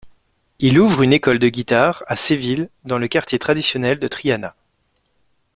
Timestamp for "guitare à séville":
1.47-2.69